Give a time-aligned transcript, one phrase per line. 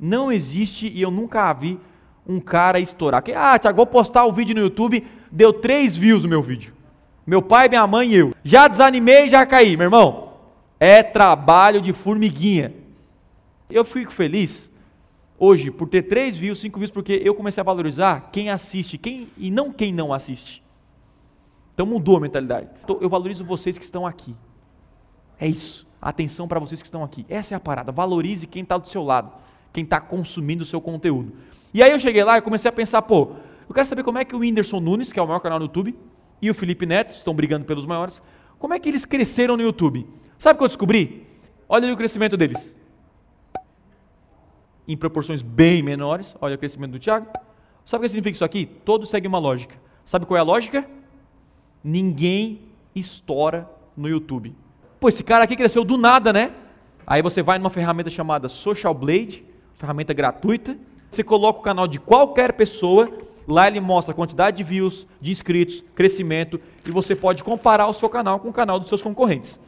[0.00, 1.78] Não existe e eu nunca vi
[2.26, 3.22] um cara estourar.
[3.22, 6.74] Que, ah, Tiago, vou postar o vídeo no YouTube, deu três views o meu vídeo.
[7.26, 8.34] Meu pai, minha mãe e eu.
[8.42, 10.32] Já desanimei, já caí, meu irmão.
[10.78, 12.74] É trabalho de formiguinha.
[13.68, 14.72] Eu fico feliz
[15.38, 19.28] hoje por ter três views, cinco views, porque eu comecei a valorizar quem assiste, quem
[19.36, 20.62] e não quem não assiste.
[21.74, 22.68] Então mudou a mentalidade.
[23.00, 24.34] Eu valorizo vocês que estão aqui.
[25.38, 25.86] É isso.
[26.00, 27.24] Atenção para vocês que estão aqui.
[27.28, 27.92] Essa é a parada.
[27.92, 29.32] Valorize quem está do seu lado,
[29.72, 31.32] quem está consumindo o seu conteúdo.
[31.72, 33.32] E aí eu cheguei lá e comecei a pensar, pô,
[33.68, 35.66] eu quero saber como é que o Whindersson Nunes, que é o maior canal no
[35.66, 35.96] YouTube,
[36.42, 38.20] e o Felipe Neto, estão brigando pelos maiores,
[38.58, 40.06] como é que eles cresceram no YouTube?
[40.38, 41.26] Sabe o que eu descobri?
[41.68, 42.76] Olha ali o crescimento deles.
[44.88, 47.26] Em proporções bem menores, olha o crescimento do Thiago.
[47.84, 48.66] Sabe o que significa isso aqui?
[48.66, 49.76] Todos seguem uma lógica.
[50.04, 50.88] Sabe qual é a lógica?
[51.82, 52.62] Ninguém
[52.94, 54.54] estoura no YouTube.
[54.98, 56.52] Pô, esse cara aqui cresceu do nada, né?
[57.06, 59.44] Aí você vai numa ferramenta chamada Social Blade,
[59.80, 60.76] ferramenta gratuita.
[61.10, 63.08] Você coloca o canal de qualquer pessoa,
[63.48, 67.94] lá ele mostra a quantidade de views, de inscritos, crescimento, e você pode comparar o
[67.94, 69.58] seu canal com o canal dos seus concorrentes.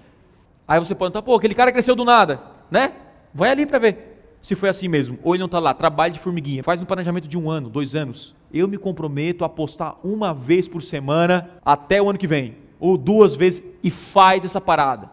[0.69, 2.41] Aí você pode estar, pô, aquele cara cresceu do nada,
[2.71, 2.93] né?
[3.35, 5.19] Vai ali para ver se foi assim mesmo.
[5.23, 7.95] Ou ele não está lá, trabalho de formiguinha, faz um planejamento de um ano, dois
[7.95, 8.37] anos.
[8.53, 12.99] Eu me comprometo a postar uma vez por semana até o ano que vem, ou
[12.99, 15.11] duas vezes, e faz essa parada.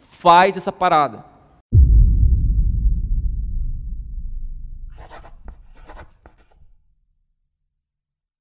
[0.00, 1.31] Faz essa parada.